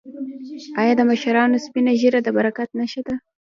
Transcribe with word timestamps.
آیا 0.81 0.93
د 0.97 1.01
مشرانو 1.09 1.63
سپینه 1.65 1.93
ږیره 2.01 2.19
د 2.23 2.29
برکت 2.37 2.69
نښه 2.79 3.01
نه 3.01 3.03
ده؟ 3.07 3.15